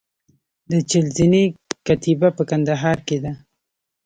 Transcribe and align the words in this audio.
د 0.69 0.71
چهل 0.89 1.07
زینې 1.17 1.43
کتیبه 1.87 2.29
په 2.37 2.43
کندهار 2.49 2.97
کې 3.07 3.17
ده 3.23 3.33